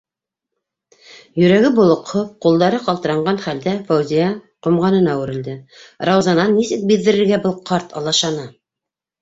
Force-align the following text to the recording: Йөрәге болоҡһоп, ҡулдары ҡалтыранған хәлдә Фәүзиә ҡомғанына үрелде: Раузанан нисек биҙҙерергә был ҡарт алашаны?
Йөрәге 1.41 1.69
болоҡһоп, 1.79 2.31
ҡулдары 2.45 2.79
ҡалтыранған 2.87 3.39
хәлдә 3.45 3.75
Фәүзиә 3.91 4.31
ҡомғанына 4.69 5.15
үрелде: 5.27 5.55
Раузанан 6.11 6.59
нисек 6.63 6.89
биҙҙерергә 6.95 7.41
был 7.47 7.59
ҡарт 7.73 7.95
алашаны? 8.03 8.51